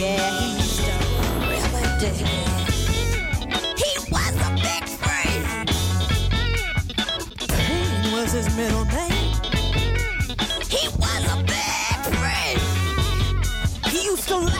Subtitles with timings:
[0.00, 0.92] Yeah, he used to
[1.44, 2.26] really dig it.
[3.76, 4.84] He was a big
[8.10, 9.34] was his middle name.
[10.70, 12.60] He was a big freak.
[13.92, 14.59] He used to laugh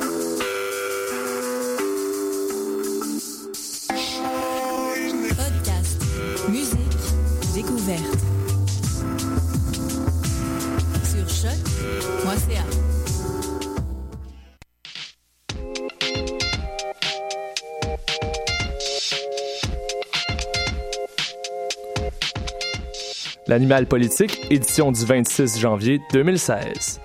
[23.51, 27.01] L'animal politique, édition du 26 janvier 2016.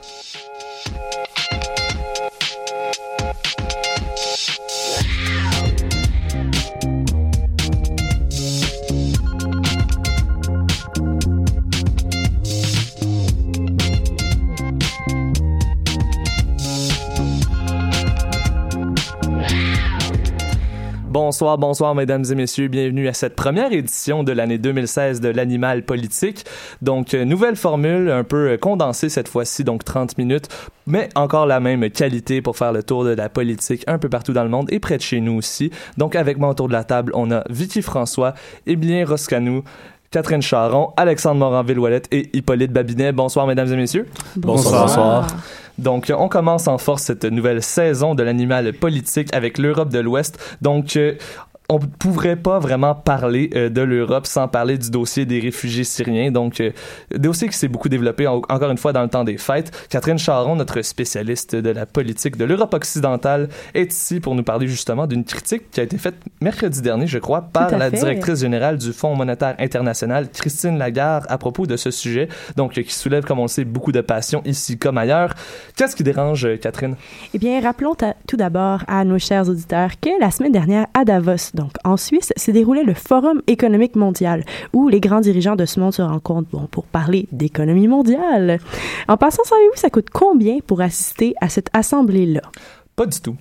[21.36, 22.69] Bonsoir, bonsoir, mesdames et messieurs.
[22.69, 26.47] Bienvenue à cette première édition de l'année 2016 de l'animal politique.
[26.80, 30.48] Donc, euh, nouvelle formule, un peu euh, condensée cette fois-ci, donc 30 minutes,
[30.86, 34.32] mais encore la même qualité pour faire le tour de la politique un peu partout
[34.32, 35.70] dans le monde et près de chez nous aussi.
[35.98, 38.32] Donc, avec moi autour de la table, on a Vicky François,
[38.66, 39.62] Emilien Roscanou,
[40.11, 43.12] Catherine Charon, Alexandre Morin-Villouellette et Hippolyte Babinet.
[43.12, 44.06] Bonsoir, mesdames et messieurs.
[44.37, 44.87] Bonsoir.
[44.87, 45.27] Bonsoir.
[45.78, 50.39] Donc, on commence en force cette nouvelle saison de l'animal politique avec l'Europe de l'Ouest.
[50.62, 51.15] Donc, euh,
[51.69, 55.82] on ne pourrait pas vraiment parler euh, de l'Europe sans parler du dossier des réfugiés
[55.84, 56.31] syriens.
[56.31, 56.71] Donc, euh,
[57.15, 59.72] dossier qui s'est beaucoup développé, en- encore une fois, dans le temps des fêtes.
[59.91, 64.69] Catherine Charon, notre spécialiste de la politique de l'Europe occidentale, est ici pour nous parler
[64.69, 67.97] justement d'une critique qui a été faite mercredi dernier, je crois, par la fait.
[67.99, 72.82] directrice générale du Fonds monétaire international, Christine Lagarde, à propos de ce sujet, donc euh,
[72.82, 75.34] qui soulève, comme on le sait, beaucoup de passion ici comme ailleurs.
[75.76, 76.94] Qu'est-ce qui dérange, Catherine?
[77.34, 77.97] Eh bien, rappelons
[78.28, 82.33] tout d'abord à nos chers auditeurs que la semaine dernière, à Davos, donc en Suisse,
[82.37, 86.69] s'est déroulé le Forum économique mondial, où les grands dirigeants de ce monde se rencontrent
[86.69, 88.61] pour parler d'économie mondiale.
[89.09, 92.43] En passant, savez-vous, ça coûte combien pour assister à cette assemblée-là?
[92.94, 93.37] Pas du tout.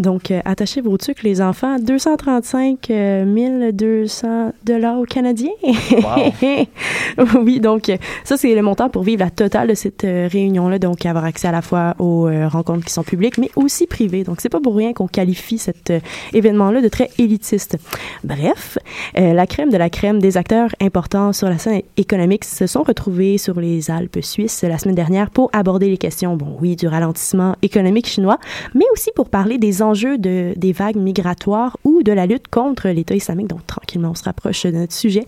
[0.00, 1.76] Donc, euh, attachez vos trucs, les enfants.
[1.80, 5.50] 235 euh, 200 dollars canadiens.
[7.42, 10.78] oui, donc, euh, ça, c'est le montant pour vivre la totale de cette euh, réunion-là.
[10.78, 14.22] Donc, avoir accès à la fois aux euh, rencontres qui sont publiques, mais aussi privées.
[14.22, 15.98] Donc, c'est pas pour rien qu'on qualifie cet euh,
[16.32, 17.76] événement-là de très élitiste.
[18.22, 18.78] Bref,
[19.18, 22.84] euh, la crème de la crème des acteurs importants sur la scène économique se sont
[22.84, 26.86] retrouvés sur les Alpes suisses la semaine dernière pour aborder les questions, bon, oui, du
[26.86, 28.38] ralentissement économique chinois,
[28.76, 32.88] mais aussi pour parler des enjeux de, des vagues migratoires ou de la lutte contre
[32.88, 33.48] l'État islamique.
[33.48, 35.26] Donc, tranquillement, on se rapproche de notre sujet.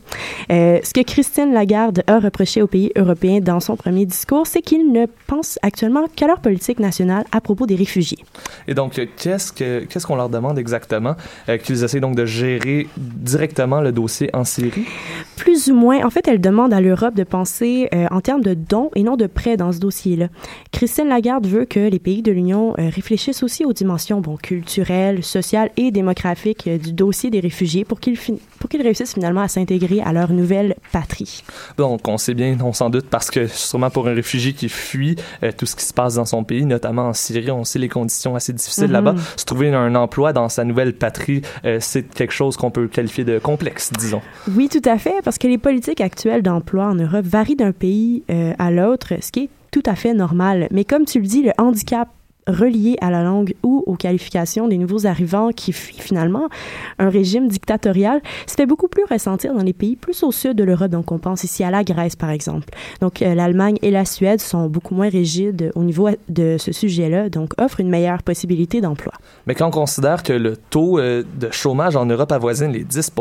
[0.50, 4.62] Euh, ce que Christine Lagarde a reproché aux pays européens dans son premier discours, c'est
[4.62, 8.18] qu'ils ne pensent actuellement qu'à leur politique nationale à propos des réfugiés.
[8.68, 11.14] Et donc, qu'est-ce que qu'est-ce qu'on leur demande exactement?
[11.48, 14.86] Euh, qu'ils essaient donc de gérer directement le dossier en Syrie?
[15.40, 18.52] Plus ou moins, en fait, elle demande à l'Europe de penser euh, en termes de
[18.52, 20.28] dons et non de prêts dans ce dossier-là.
[20.70, 25.24] Christine Lagarde veut que les pays de l'Union euh, réfléchissent aussi aux dimensions bon, culturelles,
[25.24, 28.18] sociales et démographiques euh, du dossier des réfugiés pour qu'ils
[28.58, 31.42] pour qu'ils réussissent finalement à s'intégrer à leur nouvelle patrie.
[31.78, 35.16] Donc, on sait bien, on s'en doute, parce que sûrement pour un réfugié qui fuit
[35.56, 38.34] tout ce qui se passe dans son pays, notamment en Syrie, on sait les conditions
[38.36, 38.92] assez difficiles Mhm.
[38.92, 39.14] là-bas.
[39.38, 41.40] Se trouver un emploi dans sa nouvelle patrie,
[41.78, 44.20] c'est quelque chose qu'on peut qualifier de complexe, disons.
[44.54, 48.22] Oui, tout à fait, parce que les politiques actuelles d'emploi en Europe varient d'un pays
[48.30, 50.68] euh, à l'autre, ce qui est tout à fait normal.
[50.70, 52.08] Mais comme tu le dis, le handicap
[52.50, 56.48] relié à la langue ou aux qualifications des nouveaux arrivants qui fuient finalement
[56.98, 60.64] un régime dictatorial se fait beaucoup plus ressentir dans les pays plus au sud de
[60.64, 60.90] l'Europe.
[60.90, 62.68] Donc, on pense ici à la Grèce, par exemple.
[63.00, 67.28] Donc, euh, l'Allemagne et la Suède sont beaucoup moins rigides au niveau de ce sujet-là,
[67.28, 69.12] donc offrent une meilleure possibilité d'emploi.
[69.46, 73.12] Mais quand on considère que le taux euh, de chômage en Europe avoisine les 10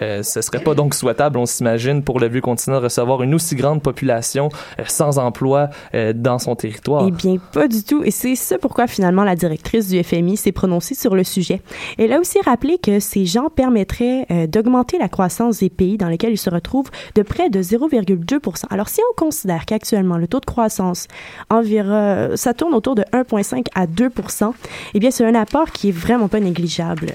[0.00, 3.34] euh, ce serait pas donc souhaitable, on s'imagine, pour le vieux continent de recevoir une
[3.34, 4.48] aussi grande population
[4.78, 5.70] euh, sans emploi
[6.14, 7.04] dans son territoire?
[7.06, 8.02] Eh bien, pas du tout.
[8.04, 11.60] Et c'est pourquoi finalement la directrice du FMI s'est prononcée sur le sujet.
[11.98, 16.08] Elle a aussi rappelé que ces gens permettraient euh, d'augmenter la croissance des pays dans
[16.08, 20.40] lesquels ils se retrouvent de près de 0,2% Alors, si on considère qu'actuellement le taux
[20.40, 21.06] de croissance
[21.50, 24.52] environ, ça tourne autour de 1,5 à 2%
[24.94, 27.14] eh bien, c'est un apport qui est vraiment pas négligeable.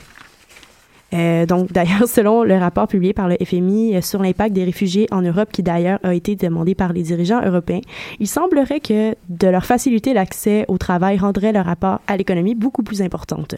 [1.13, 5.07] Euh, donc, d'ailleurs, selon le rapport publié par le FMI euh, sur l'impact des réfugiés
[5.11, 7.81] en Europe, qui d'ailleurs a été demandé par les dirigeants européens,
[8.19, 12.83] il semblerait que de leur faciliter l'accès au travail rendrait leur rapport à l'économie beaucoup
[12.83, 13.55] plus importante.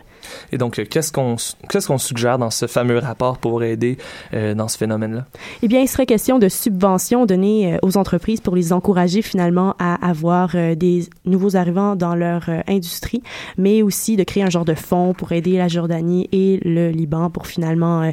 [0.52, 1.36] Et donc, qu'est-ce qu'on
[1.70, 3.98] qu'est-ce qu'on suggère dans ce fameux rapport pour aider
[4.34, 5.26] euh, dans ce phénomène-là?
[5.62, 9.96] Eh bien, il serait question de subventions données aux entreprises pour les encourager finalement à
[10.08, 13.22] avoir des nouveaux arrivants dans leur industrie,
[13.58, 17.30] mais aussi de créer un genre de fonds pour aider la Jordanie et le Liban
[17.30, 18.12] pour finalement euh,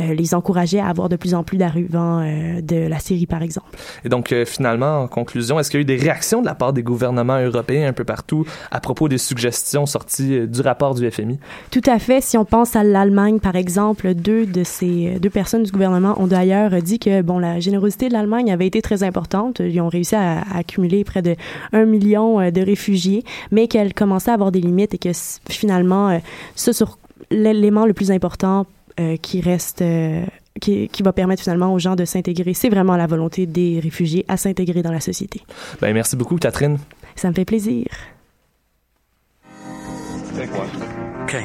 [0.00, 3.42] euh, les encourager à avoir de plus en plus d'arrivants euh, de la Syrie, par
[3.42, 3.68] exemple.
[4.04, 6.72] Et donc, finalement, en conclusion, est-ce qu'il y a eu des réactions de la part
[6.72, 11.38] des gouvernements européens un peu partout à propos des suggestions sorties du rapport du FMI?
[11.70, 12.20] Tout à fait.
[12.20, 16.26] Si on pense à l'Allemagne, par exemple, deux de ces deux personnes du gouvernement ont
[16.26, 19.60] d'ailleurs dit que bon, la générosité de l'Allemagne avait été très importante.
[19.60, 21.36] Ils ont réussi à, à accumuler près de
[21.72, 25.10] un million de réfugiés, mais qu'elle commençait à avoir des limites et que
[25.48, 26.20] finalement,
[26.54, 26.98] ce sur
[27.30, 28.66] l'élément le plus important
[29.00, 30.24] euh, qui reste euh,
[30.60, 34.24] qui, qui va permettre finalement aux gens de s'intégrer, c'est vraiment la volonté des réfugiés
[34.28, 35.42] à s'intégrer dans la société.
[35.80, 36.78] Ben, merci beaucoup, Catherine.
[37.16, 37.86] Ça me fait plaisir.
[41.24, 41.44] Okay.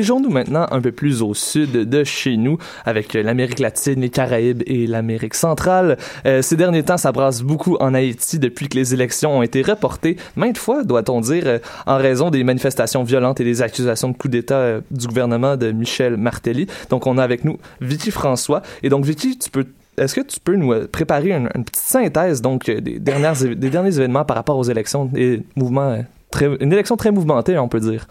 [0.00, 2.56] Dirigeons-nous maintenant un peu plus au sud de chez nous,
[2.86, 5.98] avec l'Amérique latine, les Caraïbes et l'Amérique centrale.
[6.24, 9.60] Euh, ces derniers temps, ça brasse beaucoup en Haïti depuis que les élections ont été
[9.60, 14.16] reportées, maintes fois, doit-on dire, euh, en raison des manifestations violentes et des accusations de
[14.16, 16.66] coup d'État euh, du gouvernement de Michel Martelly.
[16.88, 18.62] Donc, on a avec nous Vicky François.
[18.82, 19.66] Et donc, Vicky, tu peux
[19.98, 23.94] est-ce que tu peux nous préparer une, une petite synthèse donc des, dernières, des derniers
[23.94, 28.06] événements par rapport aux élections et mouvements très, une élection très mouvementée, on peut dire.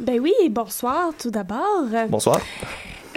[0.00, 1.86] Ben oui, bonsoir tout d'abord.
[2.08, 2.40] Bonsoir.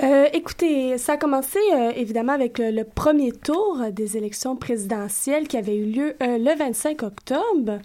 [0.04, 5.48] Euh, écoutez, ça a commencé euh, évidemment avec le, le premier tour des élections présidentielles
[5.48, 7.80] qui avait eu lieu euh, le 25 octobre,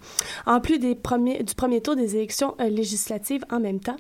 [0.47, 3.97] en plus des premiers, du premier tour des élections législatives en même temps.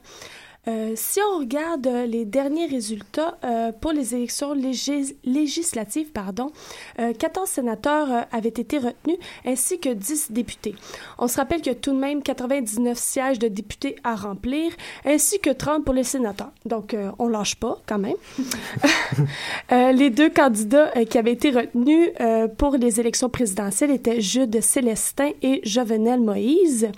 [0.68, 6.50] Euh, si on regarde euh, les derniers résultats euh, pour les élections légis- législatives, pardon,
[6.98, 10.74] euh, 14 sénateurs avaient été retenus ainsi que 10 députés.
[11.18, 14.72] On se rappelle qu'il y a tout de même 99 sièges de députés à remplir
[15.04, 16.50] ainsi que 30 pour les sénateurs.
[16.64, 18.16] Donc, on lâche pas quand même.
[19.70, 22.10] Les deux candidats qui avaient été retenus
[22.58, 26.88] pour les élections présidentielles étaient Jude Célestin et Jovenel Moïse.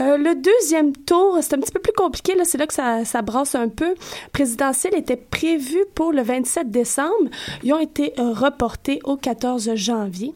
[0.00, 3.04] Euh, le deuxième tour, c'est un petit peu plus compliqué, là, c'est là que ça,
[3.04, 3.94] ça brasse un peu.
[4.32, 7.30] Présidentiel était prévu pour le 27 décembre.
[7.62, 10.34] Ils ont été euh, reportés au 14 janvier.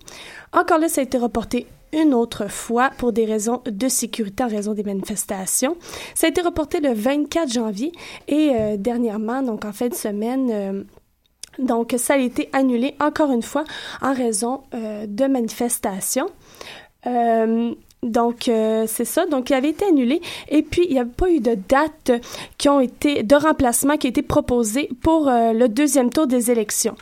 [0.53, 4.49] Encore là, ça a été reporté une autre fois pour des raisons de sécurité en
[4.49, 5.77] raison des manifestations.
[6.15, 7.93] Ça a été reporté le 24 janvier
[8.29, 10.85] et euh, dernièrement, donc en fin de semaine, euh,
[11.59, 13.65] donc ça a été annulé encore une fois
[14.03, 16.29] en raison euh, de manifestations.
[18.03, 19.27] Donc, euh, c'est ça.
[19.27, 20.23] Donc, il avait été annulé.
[20.49, 22.13] Et puis, il n'y a pas eu de date
[22.57, 26.51] qui ont été, de remplacement qui a été proposée pour euh, le deuxième tour des
[26.51, 26.95] élections.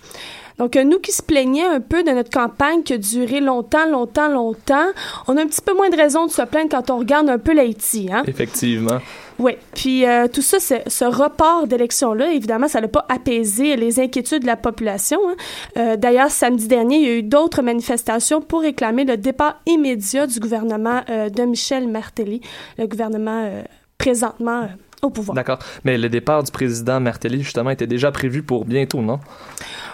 [0.59, 3.88] Donc, euh, nous qui se plaignions un peu de notre campagne qui a duré longtemps,
[3.88, 4.88] longtemps, longtemps,
[5.28, 7.38] on a un petit peu moins de raison de se plaindre quand on regarde un
[7.38, 8.09] peu l'Haïti.
[8.12, 8.25] Hein?
[8.26, 8.99] Effectivement.
[9.38, 14.42] Oui, puis euh, tout ça, ce report d'élection-là, évidemment, ça n'a pas apaisé les inquiétudes
[14.42, 15.18] de la population.
[15.28, 15.37] hein.
[15.76, 20.26] Euh, D'ailleurs, samedi dernier, il y a eu d'autres manifestations pour réclamer le départ immédiat
[20.26, 22.40] du gouvernement euh, de Michel Martelly,
[22.78, 23.49] le gouvernement
[23.97, 24.68] présentement
[25.02, 25.35] au pouvoir.
[25.37, 25.59] D'accord.
[25.85, 29.21] Mais le départ du président Martelly, justement, était déjà prévu pour bientôt, non?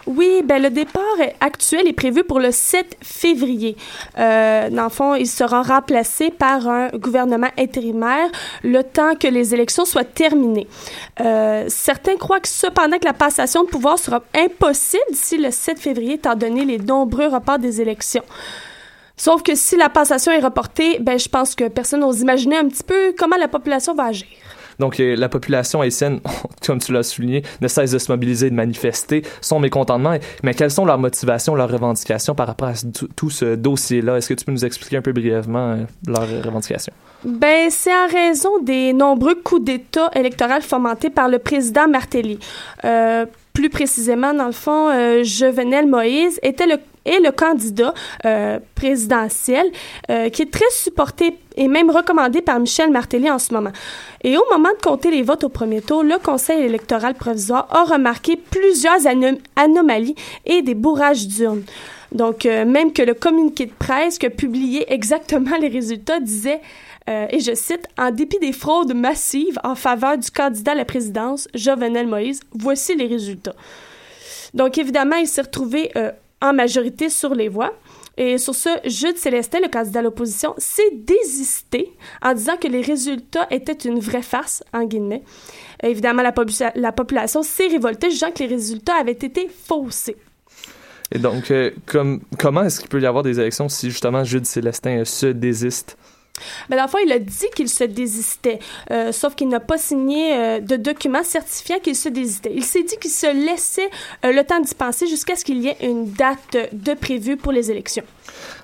[0.06, 1.02] Oui, ben le départ
[1.40, 3.74] actuel est prévu pour le 7 février.
[4.18, 8.28] Euh, dans le fond, il sera remplacé par un gouvernement intérimaire
[8.62, 10.68] le temps que les élections soient terminées.
[11.20, 15.78] Euh, certains croient que cependant que la passation de pouvoir sera impossible d'ici le 7
[15.78, 18.24] février, étant donné les nombreux reports des élections.
[19.16, 22.68] Sauf que si la passation est reportée, ben je pense que personne n'ose imaginer un
[22.68, 24.26] petit peu comment la population va agir.
[24.78, 26.20] Donc, euh, la population haïtienne,
[26.66, 30.16] comme tu l'as souligné, ne cesse de se mobiliser, de manifester son mécontentement.
[30.42, 32.74] Mais quelles sont leurs motivations, leurs revendications par rapport à
[33.16, 34.16] tout ce dossier-là?
[34.16, 35.76] Est-ce que tu peux nous expliquer un peu brièvement euh,
[36.06, 36.92] leurs revendications?
[37.24, 42.38] Ben, c'est en raison des nombreux coups d'État électoraux fomentés par le président Martelly.
[42.84, 47.94] Euh, plus précisément, dans le fond, euh, Jovenel Moïse était le est le candidat
[48.24, 49.66] euh, présidentiel
[50.10, 53.72] euh, qui est très supporté et même recommandé par Michel Martelly en ce moment.
[54.22, 57.84] Et au moment de compter les votes au premier tour, le Conseil électoral provisoire a
[57.84, 61.62] remarqué plusieurs anom- anomalies et des bourrages d'urnes.
[62.12, 66.60] Donc, euh, même que le communiqué de presse qui a publié exactement les résultats disait,
[67.10, 70.84] euh, et je cite, En dépit des fraudes massives en faveur du candidat à la
[70.84, 73.54] présidence, Jovenel Moïse, voici les résultats.
[74.54, 77.72] Donc, évidemment, il s'est retrouvé euh, en majorité sur les voix.
[78.16, 82.80] Et sur ce, Jude Célestin, le candidat à l'opposition, s'est désisté en disant que les
[82.80, 85.24] résultats étaient une vraie farce, en guillemets.
[85.82, 90.16] Évidemment, la, popula- la population s'est révoltée, jugeant que les résultats avaient été faussés.
[91.10, 94.46] Et donc, euh, comme, comment est-ce qu'il peut y avoir des élections si justement Jude
[94.46, 95.96] Célestin se désiste?
[96.68, 98.58] Mais dans le il a dit qu'il se désistait,
[98.90, 102.52] euh, sauf qu'il n'a pas signé euh, de document certifiant qu'il se désistait.
[102.54, 103.88] Il s'est dit qu'il se laissait
[104.24, 107.52] euh, le temps d'y penser jusqu'à ce qu'il y ait une date de prévue pour
[107.52, 108.04] les élections.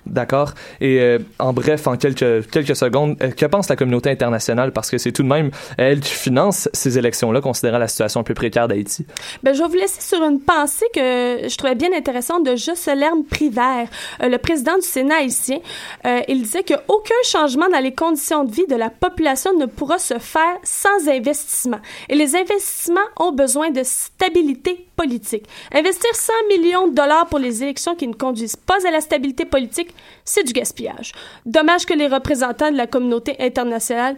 [0.07, 0.55] D'accord?
[0.81, 4.73] Et euh, en bref, en quelques, quelques secondes, euh, que pense la communauté internationale?
[4.73, 8.25] Parce que c'est tout de même elle qui finance ces élections-là, considérant la situation un
[8.25, 9.07] peu précaire d'Haïti.
[9.43, 13.23] Ben, je vais vous laisser sur une pensée que je trouvais bien intéressante de Jocelyn
[13.29, 13.89] Privert,
[14.23, 15.59] euh, le président du Sénat haïtien.
[16.07, 19.99] Euh, il disait qu'aucun changement dans les conditions de vie de la population ne pourra
[19.99, 21.81] se faire sans investissement.
[22.09, 25.47] Et les investissements ont besoin de stabilité politique.
[25.73, 29.45] Investir 100 millions de dollars pour les élections qui ne conduisent pas à la stabilité
[29.45, 29.90] politique,
[30.25, 31.13] c'est du gaspillage.
[31.47, 34.17] Dommage que les représentants de la communauté internationale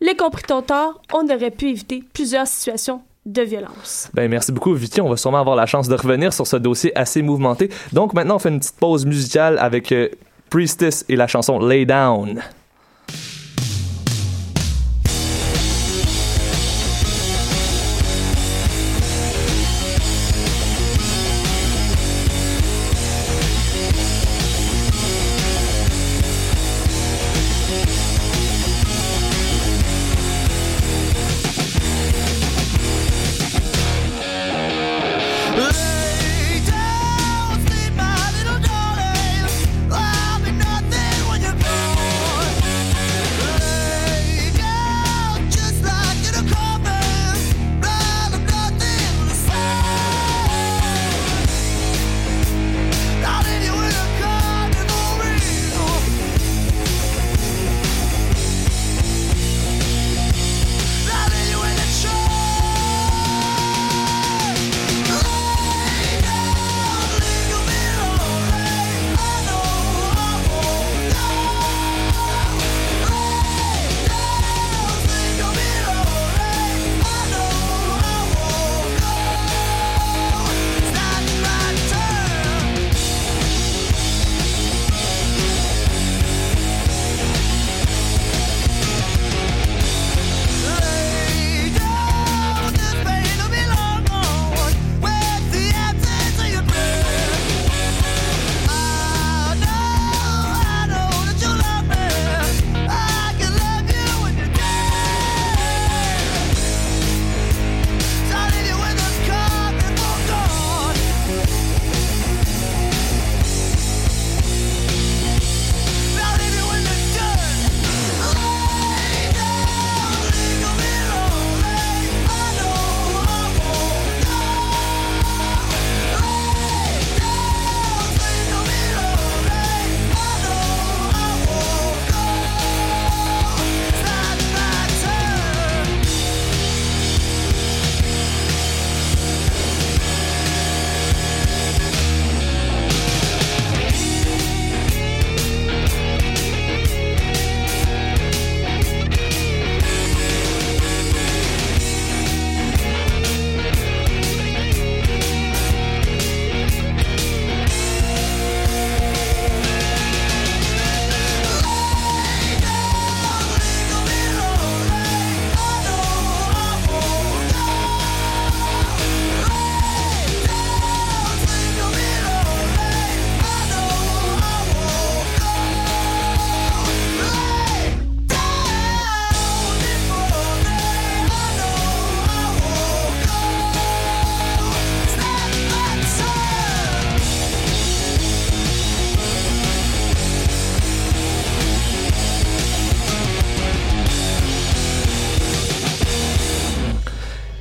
[0.00, 1.00] l'aient compris trop tard.
[1.12, 4.10] On aurait pu éviter plusieurs situations de violence.
[4.14, 5.00] Ben, merci beaucoup, Vicky.
[5.00, 7.70] On va sûrement avoir la chance de revenir sur ce dossier assez mouvementé.
[7.92, 10.08] Donc, maintenant, on fait une petite pause musicale avec euh,
[10.48, 12.42] Priestess et la chanson Lay Down.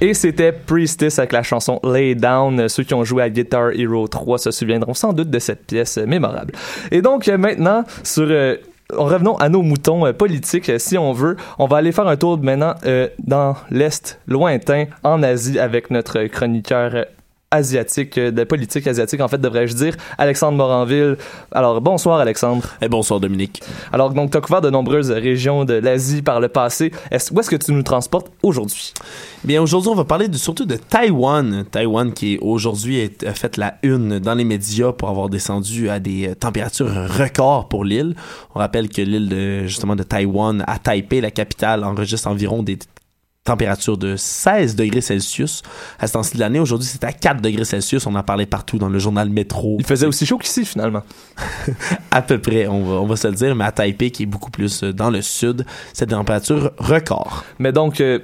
[0.09, 2.67] Et c'était Priestess avec la chanson Lay Down.
[2.67, 5.97] Ceux qui ont joué à Guitar Hero 3 se souviendront sans doute de cette pièce
[5.99, 6.55] mémorable.
[6.89, 8.25] Et donc euh, maintenant, sur...
[8.27, 8.55] euh,
[8.91, 11.37] revenons à nos moutons euh, politiques, si on veut.
[11.59, 16.23] On va aller faire un tour maintenant euh, dans l'Est lointain, en Asie, avec notre
[16.23, 17.05] chroniqueur
[17.51, 21.17] asiatique, euh, de politique asiatique, en fait, devrais-je dire, Alexandre Moranville.
[21.51, 22.63] Alors, bonsoir, Alexandre.
[22.81, 23.61] Et bonsoir, Dominique.
[23.91, 26.91] Alors, donc, tu as couvert de nombreuses régions de l'Asie par le passé.
[27.31, 28.93] Où est-ce que tu nous transportes aujourd'hui?
[29.43, 31.65] Bien, aujourd'hui, on va parler de- surtout de Taïwan.
[31.71, 35.99] Taïwan qui aujourd'hui est- a fait la une dans les médias pour avoir descendu à
[35.99, 36.87] des euh, températures
[37.17, 38.15] records pour l'île.
[38.53, 42.77] On rappelle que l'île de, justement de Taïwan, à Taipei, la capitale, enregistre environ des
[43.43, 45.63] températures de 16 degrés Celsius
[45.99, 46.59] à ce temps-ci de l'année.
[46.59, 48.05] Aujourd'hui, c'est à 4 degrés Celsius.
[48.05, 49.77] On en parlait partout dans le journal Métro.
[49.79, 51.03] Il faisait aussi chaud qu'ici, finalement.
[52.11, 54.27] à peu près, on va, on va se le dire, mais à Taipei, qui est
[54.27, 57.43] beaucoup plus euh, dans le sud, c'est des températures records.
[57.57, 58.19] Mais donc, euh,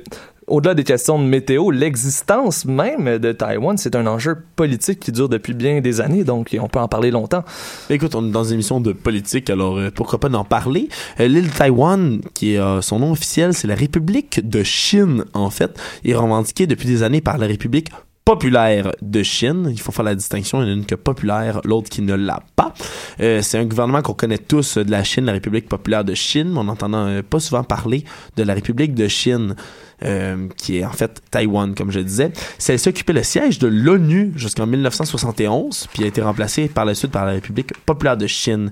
[0.47, 5.29] au-delà des questions de météo, l'existence même de Taïwan, c'est un enjeu politique qui dure
[5.29, 7.43] depuis bien des années, donc on peut en parler longtemps.
[7.89, 10.89] Écoute, on est dans une émission de politique, alors euh, pourquoi pas d'en parler?
[11.19, 15.25] Euh, L'île de Taïwan, qui est euh, son nom officiel, c'est la République de Chine,
[15.33, 17.89] en fait, est revendiquée depuis des années par la République
[18.25, 19.67] populaire de Chine.
[19.69, 22.01] Il faut faire la distinction, il y en a une qui est populaire, l'autre qui
[22.01, 22.73] ne l'a pas.
[23.21, 26.15] Euh, c'est un gouvernement qu'on connaît tous euh, de la Chine, la République populaire de
[26.15, 26.89] Chine, mais on n'entend
[27.21, 28.03] pas souvent parler
[28.35, 29.55] de la République de Chine.
[30.03, 32.31] Euh, qui est en fait Taïwan, comme je disais.
[32.57, 37.11] Celle-ci occupait le siège de l'ONU jusqu'en 1971, puis a été remplacée par la suite
[37.11, 38.71] par la République populaire de Chine.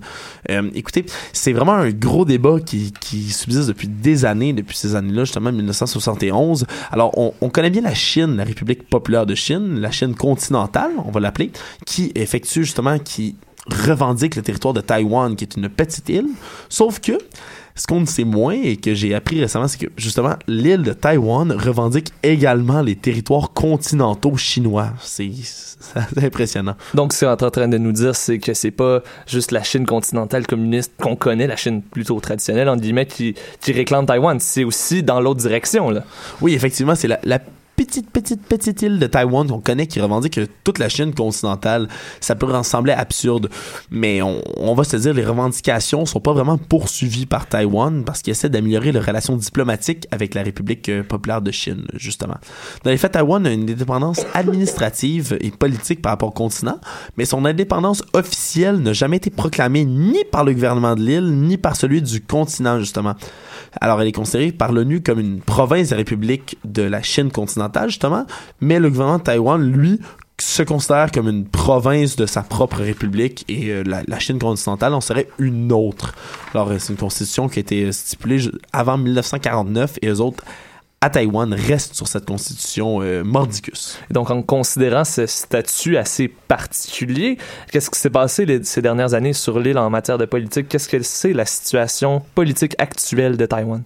[0.50, 4.96] Euh, écoutez, c'est vraiment un gros débat qui, qui subsiste depuis des années, depuis ces
[4.96, 6.66] années-là, justement 1971.
[6.92, 10.92] Alors, on, on connaît bien la Chine, la République populaire de Chine, la Chine continentale,
[11.06, 11.52] on va l'appeler,
[11.86, 13.36] qui effectue justement, qui
[13.68, 16.28] revendique le territoire de Taïwan, qui est une petite île,
[16.70, 17.14] sauf que
[17.76, 20.94] ce qu'on ne sait moins et que j'ai appris récemment, c'est que justement, l'île de
[20.94, 24.90] Taïwan revendique également les territoires continentaux chinois.
[25.02, 25.32] C'est
[26.22, 26.76] impressionnant.
[26.94, 29.64] Donc, ce qu'on est en train de nous dire, c'est que c'est pas juste la
[29.64, 34.40] Chine continentale communiste qu'on connaît, la Chine plutôt traditionnelle, entre guillemets, qui, qui réclame Taïwan.
[34.40, 36.04] C'est aussi dans l'autre direction, là.
[36.42, 37.40] Oui, effectivement, c'est la, la
[37.76, 41.88] petite, petite, petite île de Taïwan qu'on connaît qui revendique que toute la Chine continentale.
[42.20, 43.50] Ça peut sembler absurde,
[43.92, 48.32] mais on, va se dire les revendications sont pas vraiment poursuivies par Taïwan parce qu'ils
[48.32, 52.36] essaient d'améliorer les relations diplomatiques avec la République euh, populaire de Chine, justement.
[52.84, 56.80] Dans les faits, Taïwan a une indépendance administrative et politique par rapport au continent,
[57.18, 61.58] mais son indépendance officielle n'a jamais été proclamée ni par le gouvernement de l'île, ni
[61.58, 63.16] par celui du continent, justement.
[63.82, 67.90] Alors, elle est considérée par l'ONU comme une province de République de la Chine continentale,
[67.90, 68.26] justement,
[68.62, 70.00] mais le gouvernement de Taïwan, lui,
[70.40, 74.94] se considère comme une province de sa propre république et euh, la, la Chine continentale
[74.94, 76.16] en serait une autre.
[76.54, 80.44] Alors, euh, c'est une constitution qui a été stipulée avant 1949 et eux autres,
[81.04, 84.00] à Taïwan, restent sur cette constitution euh, mordicus.
[84.10, 87.38] Donc, en considérant ce statut assez particulier,
[87.70, 90.70] qu'est-ce qui s'est passé ces dernières années sur l'île en matière de politique?
[90.70, 93.84] Qu'est-ce que c'est la situation politique actuelle de Taïwan?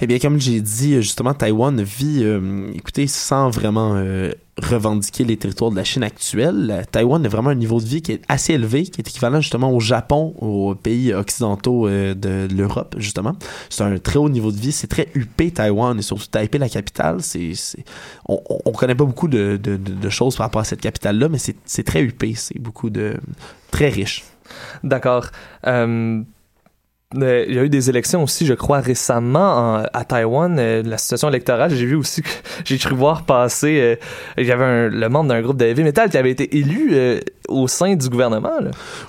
[0.00, 5.36] Eh bien, comme j'ai dit, justement, Taïwan vit, euh, écoutez, sans vraiment euh, revendiquer les
[5.36, 6.86] territoires de la Chine actuelle.
[6.90, 9.70] Taïwan a vraiment un niveau de vie qui est assez élevé, qui est équivalent justement
[9.72, 13.34] au Japon, aux pays occidentaux euh, de l'Europe, justement.
[13.70, 14.72] C'est un très haut niveau de vie.
[14.72, 17.22] C'est très huppé, Taïwan, et surtout Taipei, la capitale.
[17.22, 17.52] C'est,
[18.28, 19.58] on, on- on connaît pas beaucoup de,
[20.10, 22.34] choses par rapport à cette capitale-là, mais c'est, très huppé.
[22.34, 23.14] C'est beaucoup de...
[23.70, 24.24] très riche.
[24.84, 25.26] D'accord.
[27.22, 30.56] Euh, il y a eu des élections aussi, je crois, récemment en- à Taïwan.
[30.58, 32.28] Euh, la situation électorale, j'ai vu aussi que
[32.64, 33.78] j'ai cru voir passer.
[33.80, 33.96] euh,
[34.38, 36.94] il y avait le membre d'un groupe de heavy metal qui avait été élu
[37.48, 38.50] au sein du gouvernement.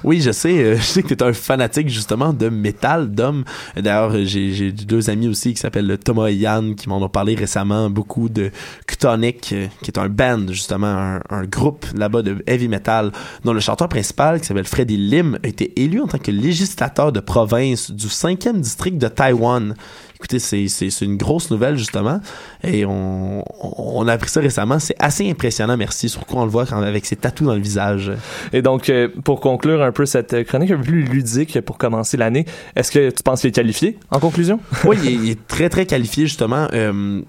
[0.03, 0.75] Oui, je sais.
[0.77, 3.43] je sais que tu es un fanatique justement de métal, d'hommes.
[3.75, 7.89] D'ailleurs, j'ai deux amis aussi qui s'appellent Thomas et Yann qui m'en ont parlé récemment
[7.89, 8.51] beaucoup de
[8.87, 13.11] Ctonic, euh, qui est un band justement, un, un groupe là-bas de heavy metal,
[13.43, 17.11] dont le chanteur principal qui s'appelle Freddy Lim a été élu en tant que législateur
[17.11, 19.75] de province du 5e district de Taïwan.
[20.15, 20.65] Écoutez, c'est
[21.01, 22.19] une grosse nouvelle, justement.
[22.63, 24.79] Et on, on a appris ça récemment.
[24.79, 26.09] C'est assez impressionnant, merci.
[26.09, 28.11] Surtout on le voit quand- avec ses tatous dans le visage.
[28.53, 32.17] Et donc, euh, pour conclure un peu cette chronique un peu plus ludique pour commencer
[32.17, 34.59] l'année, est-ce que tu penses qu'il est qualifié en conclusion?
[34.85, 36.67] oui, il est, il est très très qualifié justement.
[36.73, 37.21] Euh,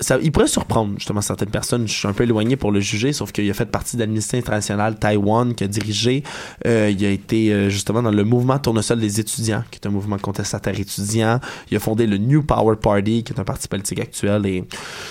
[0.00, 1.86] ça, il pourrait surprendre justement certaines personnes.
[1.86, 4.36] Je suis un peu éloigné pour le juger, sauf qu'il a fait partie de l'Amnesty
[4.36, 6.22] International Taïwan qui a dirigé.
[6.66, 9.90] Euh, il a été euh, justement dans le mouvement Tournesol des étudiants, qui est un
[9.90, 11.38] mouvement contestataire étudiant.
[11.70, 14.64] Il a fondé le New Power Party, qui est un parti politique actuel, et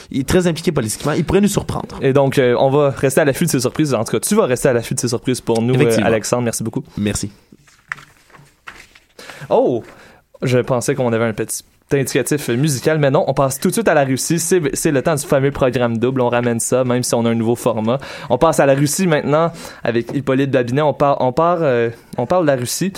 [0.10, 1.13] il est très impliqué politiquement.
[1.13, 1.99] Il pourrait nous surprendre.
[2.02, 3.93] Et donc, euh, on va rester à l'affût de ces surprises.
[3.93, 5.75] En tout cas, tu vas rester à l'affût de ces surprises pour nous.
[6.04, 6.43] Alexandre.
[6.43, 6.84] Merci beaucoup.
[6.97, 7.32] Merci.
[9.49, 9.84] Oh!
[10.41, 11.63] Je pensais qu'on avait un petit
[11.97, 14.39] indicatif musical, mais non, on passe tout de suite à la Russie.
[14.39, 16.21] C'est le temps du fameux programme double.
[16.21, 17.97] On ramène ça, même si on a un nouveau format.
[18.30, 19.52] On passe à la Russie maintenant
[19.84, 20.82] avec Hippolyte Babinet.
[20.82, 22.93] On, part, on, part, euh, on parle de la Russie.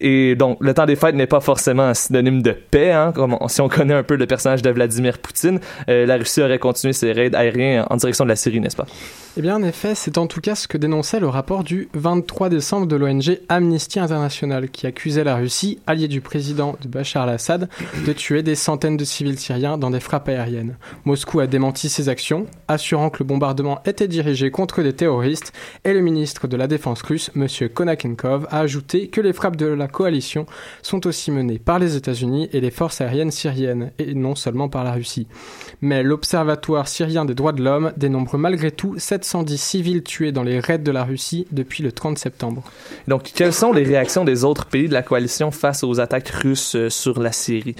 [0.00, 3.36] Et donc, le temps des fêtes n'est pas forcément un synonyme de paix, hein, comme
[3.48, 5.60] si on connaît un peu le personnage de Vladimir Poutine.
[5.88, 8.86] Euh, la Russie aurait continué ses raids aériens en direction de la Syrie, n'est-ce pas?
[9.36, 12.50] Eh bien, en effet, c'est en tout cas ce que dénonçait le rapport du 23
[12.50, 17.68] décembre de l'ONG Amnesty International, qui accusait la Russie, alliée du président de Bachar al-Assad,
[18.06, 20.76] de tuer des centaines de civils syriens dans des frappes aériennes.
[21.04, 25.94] Moscou a démenti ces actions, assurant que le bombardement était dirigé contre des terroristes, et
[25.94, 27.48] le ministre de la Défense russe, M.
[27.74, 30.46] Konakenkov, a ajouté que les frappes de la coalition
[30.80, 34.84] sont aussi menées par les États-Unis et les forces aériennes syriennes, et non seulement par
[34.84, 35.26] la Russie.
[35.80, 40.60] Mais l'Observatoire syrien des droits de l'homme dénombre malgré tout 710 civils tués dans les
[40.60, 42.62] raids de la Russie depuis le 30 septembre.
[43.08, 46.76] Donc, quelles sont les réactions des autres pays de la coalition face aux attaques russes
[46.76, 47.76] euh, sur la Syrie?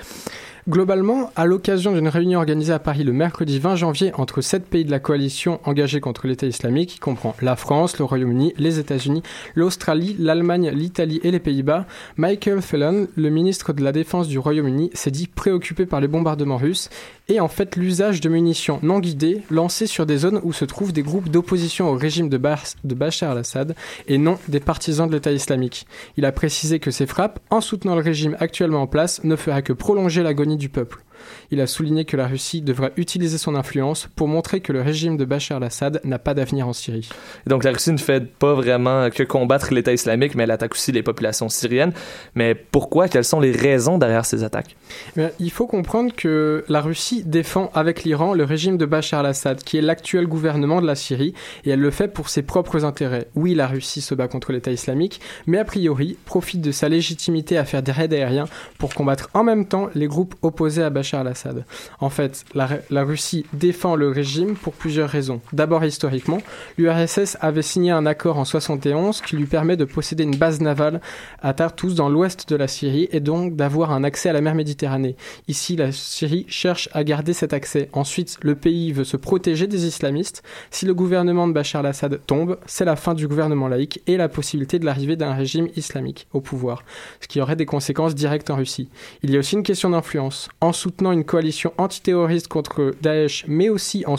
[0.66, 4.87] Globalement, à l'occasion d'une réunion organisée à Paris le mercredi 20 janvier entre sept pays
[4.87, 9.22] de la coalition engagés contre l'État islamique, qui comprend la France, le Royaume-Uni, les États-Unis,
[9.55, 11.85] l'Australie, l'Allemagne, l'Italie et les Pays-Bas,
[12.16, 16.57] Michael Fallon, le ministre de la Défense du Royaume-Uni, s'est dit préoccupé par les bombardements
[16.57, 16.88] russes
[17.29, 20.92] et en fait l'usage de munitions non guidées lancées sur des zones où se trouvent
[20.92, 23.74] des groupes d'opposition au régime de, de Bachar al-Assad
[24.09, 25.87] et non des partisans de l'État islamique.
[26.16, 29.62] Il a précisé que ces frappes, en soutenant le régime actuellement en place, ne feraient
[29.62, 31.05] que prolonger l'agonie du peuple.
[31.50, 35.16] Il a souligné que la Russie devrait utiliser son influence pour montrer que le régime
[35.16, 37.08] de Bachar al-Assad n'a pas d'avenir en Syrie.
[37.46, 40.72] Et donc, la Russie ne fait pas vraiment que combattre l'État islamique, mais elle attaque
[40.72, 41.92] aussi les populations syriennes.
[42.34, 43.08] Mais pourquoi?
[43.08, 44.76] Quelles sont les raisons derrière ces attaques?
[45.16, 49.62] Mais il faut comprendre que la Russie défend avec l'Iran le régime de Bachar al-Assad,
[49.62, 51.34] qui est l'actuel gouvernement de la Syrie,
[51.64, 53.28] et elle le fait pour ses propres intérêts.
[53.34, 57.58] Oui, la Russie se bat contre l'État islamique, mais a priori profite de sa légitimité
[57.58, 58.46] à faire des raids aériens
[58.78, 61.64] pour combattre en même temps les groupes opposés à Al-Assad.
[62.00, 65.40] En fait, la, la Russie défend le régime pour plusieurs raisons.
[65.53, 66.38] D'abord, historiquement,
[66.79, 71.00] l'URSS avait signé un accord en 71 qui lui permet de posséder une base navale
[71.42, 74.55] à Tartus dans l'ouest de la Syrie et donc d'avoir un accès à la mer
[74.55, 75.16] Méditerranée.
[75.48, 77.88] Ici, la Syrie cherche à garder cet accès.
[77.92, 80.42] Ensuite, le pays veut se protéger des islamistes.
[80.70, 84.29] Si le gouvernement de Bachar al-Assad tombe, c'est la fin du gouvernement laïque et la
[84.29, 86.85] possibilité de l'arrivée d'un régime islamique au pouvoir,
[87.20, 88.88] ce qui aurait des conséquences directes en Russie.
[89.22, 90.48] Il y a aussi une question d'influence.
[90.61, 94.17] En soutenant une coalition antiterroriste contre Daesh, mais aussi en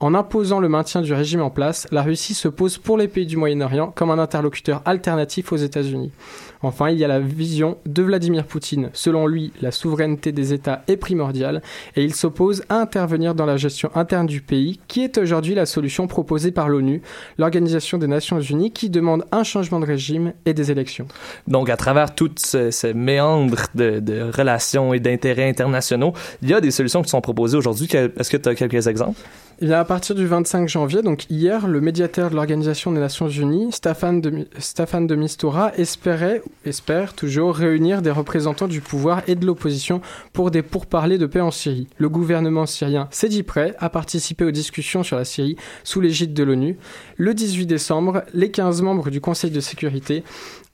[0.00, 3.26] en imposant le maintien du régime en place, la Russie se pose pour les pays
[3.26, 6.12] du Moyen-Orient comme un interlocuteur alternatif aux États-Unis.
[6.62, 8.90] Enfin, il y a la vision de Vladimir Poutine.
[8.92, 11.62] Selon lui, la souveraineté des États est primordiale
[11.96, 15.66] et il s'oppose à intervenir dans la gestion interne du pays, qui est aujourd'hui la
[15.66, 17.02] solution proposée par l'ONU,
[17.38, 21.06] l'Organisation des Nations Unies, qui demande un changement de régime et des élections.
[21.46, 26.60] Donc, à travers tout ce, ce méandre de, relations et d'intérêts internationaux, il y a
[26.60, 27.88] des solutions qui sont proposées aujourd'hui.
[27.92, 29.20] Est-ce que tu as quelques exemples?
[29.60, 34.12] À partir du 25 janvier, donc hier, le médiateur de l'Organisation des Nations Unies, Staffan
[34.12, 40.00] de, Staffan de Mistura, espérait, espère toujours réunir des représentants du pouvoir et de l'opposition
[40.32, 41.88] pour des pourparlers de paix en Syrie.
[41.96, 46.34] Le gouvernement syrien s'est dit prêt à participer aux discussions sur la Syrie sous l'égide
[46.34, 46.78] de l'ONU.
[47.16, 50.22] Le 18 décembre, les 15 membres du Conseil de sécurité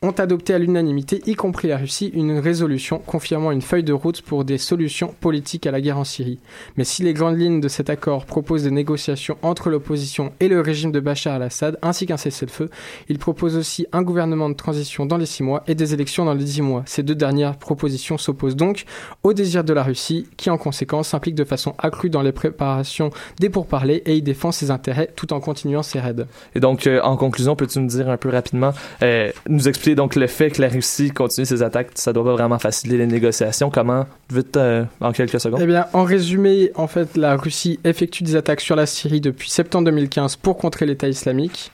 [0.05, 4.21] ont adopté à l'unanimité, y compris la Russie, une résolution confirmant une feuille de route
[4.21, 6.39] pour des solutions politiques à la guerre en Syrie.
[6.77, 10.61] Mais si les grandes lignes de cet accord proposent des négociations entre l'opposition et le
[10.61, 12.69] régime de Bachar al-Assad, ainsi qu'un cessez-le-feu,
[13.09, 16.35] il propose aussi un gouvernement de transition dans les six mois et des élections dans
[16.35, 16.83] les dix mois.
[16.87, 18.85] Ces deux dernières propositions s'opposent donc
[19.23, 23.11] au désir de la Russie, qui en conséquence s'implique de façon accrue dans les préparations
[23.41, 26.27] des pourparlers et y défend ses intérêts tout en continuant ses raids.
[26.55, 30.17] Et donc, euh, en conclusion, peux-tu nous dire un peu rapidement, euh, nous expliquer donc
[30.17, 33.71] le fait que la Russie continue ses attaques, ça doit pas vraiment faciliter les négociations.
[33.71, 35.61] Comment, vite, euh, en quelques secondes?
[35.63, 39.51] Eh bien, en résumé, en fait, la Russie effectue des attaques sur la Syrie depuis
[39.51, 41.71] septembre 2015 pour contrer l'État islamique,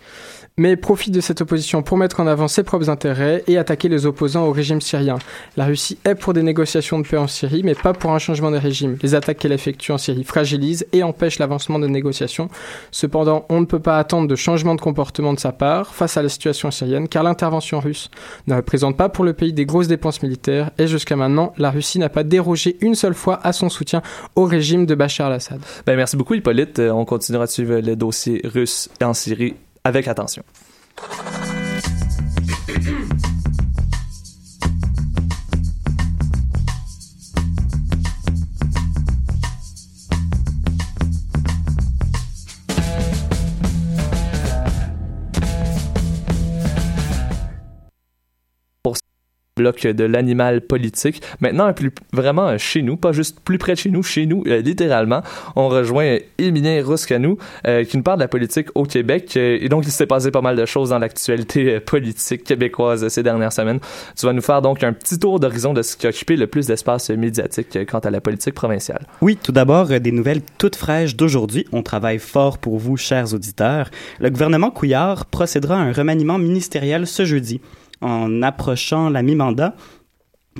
[0.61, 4.05] mais profite de cette opposition pour mettre en avant ses propres intérêts et attaquer les
[4.05, 5.17] opposants au régime syrien.
[5.57, 8.51] La Russie est pour des négociations de paix en Syrie, mais pas pour un changement
[8.51, 8.99] de régime.
[9.03, 12.51] Les attaques qu'elle effectue en Syrie fragilisent et empêchent l'avancement des négociations.
[12.91, 16.23] Cependant, on ne peut pas attendre de changement de comportement de sa part face à
[16.23, 18.11] la situation syrienne, car l'intervention russe
[18.47, 21.99] ne représente pas pour le pays des grosses dépenses militaires, et jusqu'à maintenant, la Russie
[21.99, 24.03] n'a pas dérogé une seule fois à son soutien
[24.37, 25.61] au régime de Bachar al-Assad.
[25.87, 26.81] Ben, merci beaucoup, Hippolyte.
[26.81, 30.43] Euh, on continuera de suivre le dossier russe en Syrie avec attention.
[49.61, 51.23] Bloc de l'animal politique.
[51.41, 51.73] Maintenant,
[52.13, 55.23] vraiment euh, chez nous, pas juste plus près de chez nous, chez nous, euh, littéralement.
[55.57, 59.37] On rejoint Émilien Rouscanou, euh, qui nous parle de la politique au Québec.
[59.37, 63.53] Et donc, il s'est passé pas mal de choses dans l'actualité politique québécoise ces dernières
[63.53, 63.81] semaines.
[64.17, 66.47] Tu vas nous faire donc un petit tour d'horizon de ce qui a occupé le
[66.47, 69.07] plus d'espace médiatique quant à la politique provinciale.
[69.21, 71.67] Oui, tout d'abord, des nouvelles toutes fraîches d'aujourd'hui.
[71.73, 73.91] On travaille fort pour vous, chers auditeurs.
[74.19, 77.61] Le gouvernement Couillard procédera à un remaniement ministériel ce jeudi.
[78.01, 79.75] En approchant la mi-mandat,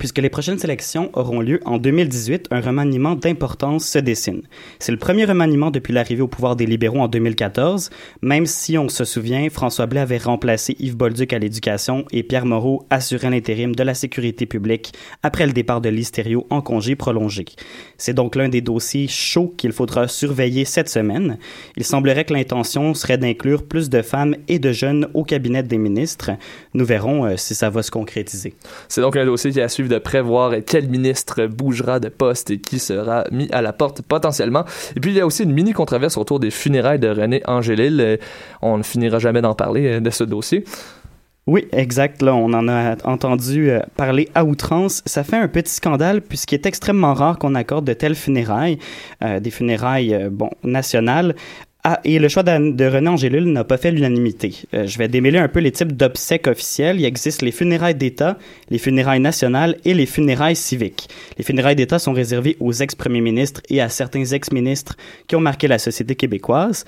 [0.01, 4.41] Puisque les prochaines élections auront lieu en 2018, un remaniement d'importance se dessine.
[4.79, 7.91] C'est le premier remaniement depuis l'arrivée au pouvoir des libéraux en 2014,
[8.23, 12.47] même si on se souvient, François Blais avait remplacé Yves Bolduc à l'éducation et Pierre
[12.47, 17.45] Moreau assurait l'intérim de la sécurité publique après le départ de l'Hystério en congé prolongé.
[17.99, 21.37] C'est donc l'un des dossiers chauds qu'il faudra surveiller cette semaine.
[21.77, 25.77] Il semblerait que l'intention serait d'inclure plus de femmes et de jeunes au cabinet des
[25.77, 26.31] ministres.
[26.73, 28.55] Nous verrons euh, si ça va se concrétiser.
[28.89, 32.59] C'est donc un dossier qui a suivi de prévoir quel ministre bougera de poste et
[32.59, 34.65] qui sera mis à la porte potentiellement.
[34.97, 38.01] Et puis il y a aussi une mini controverse autour des funérailles de René Angélil.
[38.01, 38.17] Euh,
[38.63, 40.65] On ne finira jamais d'en parler euh, de ce dossier.
[41.47, 42.23] Oui, exact.
[42.23, 45.03] Là, on en a entendu euh, parler à outrance.
[45.07, 48.79] Ça fait un petit scandale puisqu'il est extrêmement rare qu'on accorde de telles funérailles,
[49.41, 51.35] des funérailles bon nationales.
[51.83, 54.55] Ah, et le choix de René Angélil n'a pas fait l'unanimité.
[54.75, 57.01] Euh, je vais démêler un peu les types d'obsèques officielles.
[57.01, 58.37] Il existe les funérailles d'État,
[58.69, 61.09] les funérailles nationales et les funérailles civiques.
[61.39, 65.69] Les funérailles d'État sont réservées aux ex-premiers ministres et à certains ex-ministres qui ont marqué
[65.69, 66.85] la société québécoise.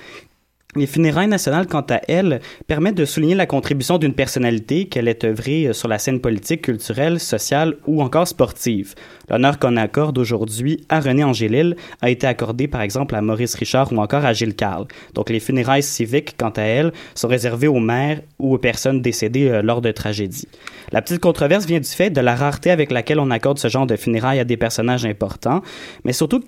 [0.75, 5.23] Les funérailles nationales, quant à elles, permettent de souligner la contribution d'une personnalité qu'elle ait
[5.23, 8.95] œuvrée euh, sur la scène politique, culturelle, sociale ou encore sportive.
[9.29, 13.93] L'honneur qu'on accorde aujourd'hui à René Angélil a été accordé par exemple à Maurice Richard
[13.93, 14.87] ou encore à Gilles Carle.
[15.13, 19.51] Donc les funérailles civiques, quant à elles, sont réservées aux maires ou aux personnes décédées
[19.51, 20.49] euh, lors de tragédies.
[20.91, 23.87] La petite controverse vient du fait de la rareté avec laquelle on accorde ce genre
[23.87, 25.63] de funérailles à des personnages importants,
[26.05, 26.43] mais surtout,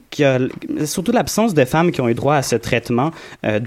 [0.85, 3.11] surtout l'absence de femmes qui ont eu droit à ce traitement
[3.45, 3.61] euh,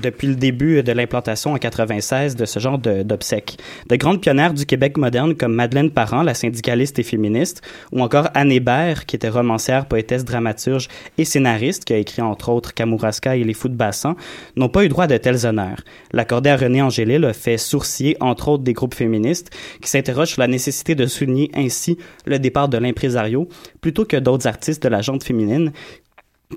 [0.00, 3.58] depuis le début de l'implantation en 96 de ce genre d'obsèques.
[3.88, 8.28] De, grandes pionnières du Québec moderne comme Madeleine Parent, la syndicaliste et féministe, ou encore
[8.34, 13.36] Anne Hébert, qui était romancière, poétesse, dramaturge et scénariste, qui a écrit entre autres Kamouraska
[13.36, 14.16] et Les Fous de Bassan,
[14.56, 15.82] n'ont pas eu droit à de tels honneurs.
[16.12, 19.50] L'accorder à René Angélil a fait sourciller entre autres des groupes féministes
[19.80, 23.48] qui s'interrogent sur la nécessité de souligner ainsi le départ de l'impresario
[23.80, 25.72] plutôt que d'autres artistes de la gente féminine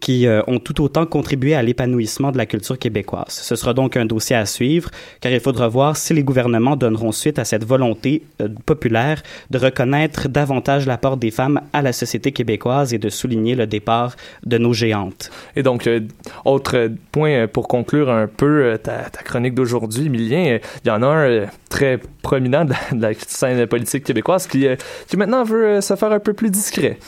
[0.01, 3.29] qui euh, ont tout autant contribué à l'épanouissement de la culture québécoise.
[3.29, 4.89] Ce sera donc un dossier à suivre,
[5.21, 9.57] car il faudra voir si les gouvernements donneront suite à cette volonté euh, populaire de
[9.57, 14.57] reconnaître davantage l'apport des femmes à la société québécoise et de souligner le départ de
[14.57, 15.31] nos géantes.
[15.55, 16.01] Et donc, euh,
[16.45, 21.45] autre point pour conclure un peu ta, chronique d'aujourd'hui, Emilien, il y en a un
[21.69, 24.67] très prominent de la, de la scène politique québécoise qui,
[25.07, 26.99] qui maintenant veut se faire un peu plus discret.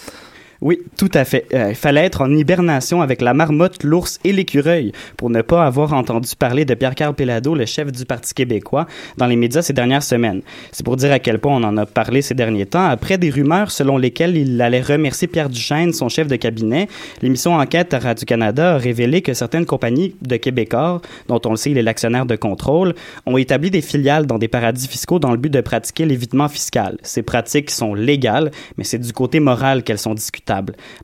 [0.62, 1.46] Oui, tout à fait.
[1.54, 5.66] Euh, il fallait être en hibernation avec la marmotte, l'ours et l'écureuil pour ne pas
[5.66, 9.72] avoir entendu parler de Pierre-Carl Pelado, le chef du Parti québécois, dans les médias ces
[9.72, 10.42] dernières semaines.
[10.74, 12.86] C'est pour dire à quel point on en a parlé ces derniers temps.
[12.86, 16.90] Après des rumeurs selon lesquelles il allait remercier Pierre Duchesne, son chef de cabinet,
[17.22, 21.72] l'émission Enquête à Radio-Canada a révélé que certaines compagnies de Québécois, dont on le sait,
[21.72, 22.96] il est l'actionnaire de contrôle,
[23.26, 26.98] ont établi des filiales dans des paradis fiscaux dans le but de pratiquer l'évitement fiscal.
[27.02, 30.16] Ces pratiques sont légales, mais c'est du côté moral qu'elles sont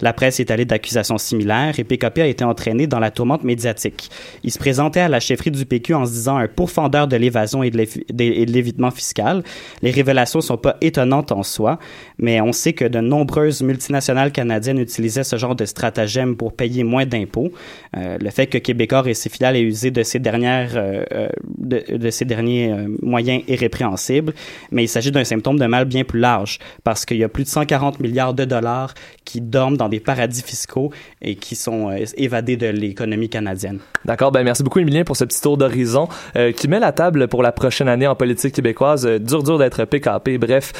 [0.01, 4.10] La presse est allée d'accusations similaires et PKP a été entraîné dans la tourmente médiatique.
[4.43, 7.63] Il se présentait à la chefferie du PQ en se disant un pourfendeur de l'évasion
[7.63, 7.77] et de
[8.17, 9.43] l'évitement fiscal.
[9.81, 11.79] Les révélations sont pas étonnantes en soi,
[12.17, 16.84] mais on sait que de nombreuses multinationales canadiennes utilisaient ce genre de stratagème pour payer
[16.84, 17.51] moins d'impôts.
[17.97, 21.29] Euh, le fait que Québécois et ses filiales aient usé de ces dernières, euh, euh,
[21.58, 24.34] de, ces derniers moyens est répréhensible,
[24.71, 27.43] mais il s'agit d'un symptôme de mal bien plus large parce qu'il y a plus
[27.43, 32.06] de 140 milliards de dollars qui dorment dans des paradis fiscaux et qui sont euh,
[32.17, 33.80] évadés de l'économie canadienne.
[34.06, 37.28] D'accord, ben merci beaucoup Emilien pour ce petit tour d'horizon euh, qui met la table
[37.28, 39.06] pour la prochaine année en politique québécoise.
[39.06, 40.38] Euh, dur dur d'être PKP.
[40.38, 40.74] Bref,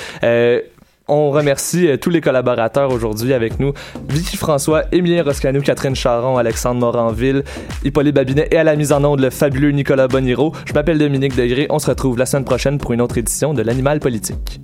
[1.08, 3.74] on remercie tous les collaborateurs aujourd'hui avec nous.
[4.10, 7.44] Vicky François, Émilien Roscanou, Catherine Charon, Alexandre Moranville,
[7.84, 10.54] Hippolyte Babinet et à la mise en onde le fabuleux Nicolas Boniro.
[10.66, 11.68] Je m'appelle Dominique Degré.
[11.70, 14.60] On se retrouve la semaine prochaine pour une autre édition de l'Animal Politique.